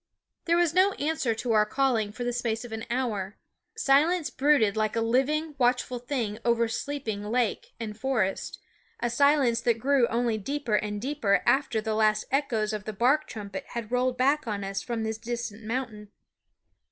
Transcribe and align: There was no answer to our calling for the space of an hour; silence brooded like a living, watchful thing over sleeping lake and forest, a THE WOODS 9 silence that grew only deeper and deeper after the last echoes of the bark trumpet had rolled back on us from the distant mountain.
There 0.45 0.57
was 0.57 0.73
no 0.73 0.93
answer 0.93 1.35
to 1.35 1.51
our 1.51 1.63
calling 1.63 2.11
for 2.11 2.23
the 2.23 2.33
space 2.33 2.65
of 2.65 2.71
an 2.71 2.85
hour; 2.89 3.37
silence 3.77 4.31
brooded 4.31 4.75
like 4.75 4.95
a 4.95 4.99
living, 4.99 5.53
watchful 5.59 5.99
thing 5.99 6.39
over 6.43 6.67
sleeping 6.67 7.25
lake 7.29 7.73
and 7.79 7.95
forest, 7.95 8.55
a 8.55 8.55
THE 8.55 9.05
WOODS 9.05 9.19
9 9.19 9.27
silence 9.27 9.61
that 9.61 9.77
grew 9.77 10.07
only 10.07 10.39
deeper 10.39 10.73
and 10.77 10.99
deeper 10.99 11.43
after 11.45 11.81
the 11.81 11.93
last 11.93 12.25
echoes 12.31 12.73
of 12.73 12.85
the 12.85 12.93
bark 12.93 13.27
trumpet 13.27 13.65
had 13.75 13.91
rolled 13.91 14.17
back 14.17 14.47
on 14.47 14.63
us 14.63 14.81
from 14.81 15.03
the 15.03 15.13
distant 15.13 15.65
mountain. 15.65 16.09